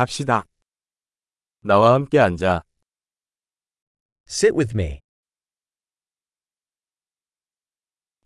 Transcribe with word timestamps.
갑시다. 0.00 0.46
나와 1.60 1.92
함께 1.92 2.18
앉아. 2.18 2.62
Sit 4.26 4.56
with 4.56 4.72
me. 4.74 5.02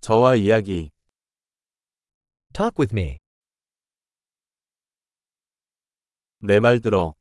저와 0.01 0.37
이야기. 0.37 0.93
Talk 2.53 2.77
with 2.79 2.95
me. 2.95 3.19
내 6.39 6.61
말 6.61 6.79
들어. 6.81 7.17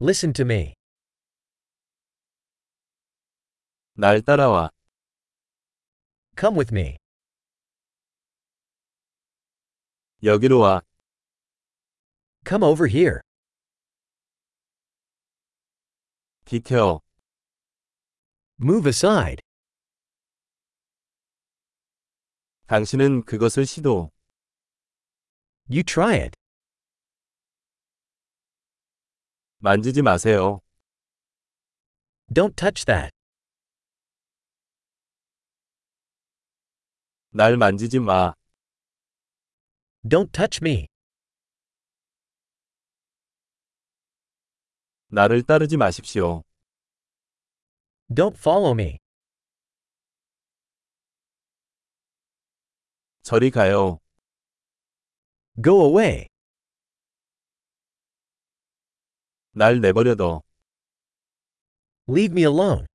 Listen 0.00 0.32
to 0.32 0.44
me. 0.44 0.74
날 3.94 4.22
따라와. 4.22 4.70
Come 6.36 6.58
with 6.58 6.74
me. 6.74 6.98
여기로 10.24 10.58
와. 10.58 10.87
Come 12.47 12.63
over 12.63 12.87
here. 12.87 13.21
비켜. 16.45 17.01
Move 18.59 18.87
aside. 18.87 19.41
당신은 22.67 23.23
그것을 23.25 23.65
시도. 23.65 24.11
You 25.69 25.83
try 25.83 26.15
it. 26.15 26.35
만지지 29.59 30.01
마세요. 30.01 30.59
Don't 32.33 32.55
touch 32.55 32.85
that. 32.85 33.11
날 37.31 37.57
만지지 37.57 37.99
마. 37.99 38.33
Don't 40.05 40.31
touch 40.31 40.59
me. 40.61 40.87
나를 45.08 45.42
따르지 45.42 45.76
마십시오. 45.76 46.42
Don't 48.10 48.36
follow 48.36 48.72
me. 48.72 48.98
저리 53.22 53.50
가요. 53.50 54.00
Go 55.62 55.86
away. 55.88 56.28
날 59.52 59.80
내버려둬. 59.80 60.42
Leave 62.08 62.32
me 62.32 62.42
alone. 62.42 62.86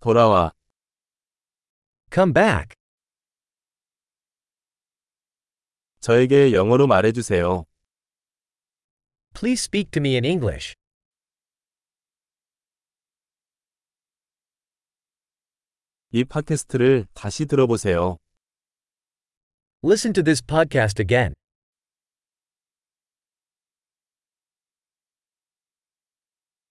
돌아와. 0.00 0.52
Come 2.12 2.32
back. 2.32 2.76
저에게 6.00 6.52
영어로 6.52 6.86
말해주세요. 6.86 7.64
Please 9.35 9.61
speak 9.61 9.91
to 9.91 9.99
me 9.99 10.15
in 10.15 10.25
English. 10.25 10.75
이 16.11 16.25
팟캐스트를 16.25 17.07
다시 17.13 17.45
들어보세요. 17.45 18.17
Listen 19.83 20.13
to 20.13 20.21
this 20.21 20.41
podcast 20.41 21.01
again. 21.01 21.33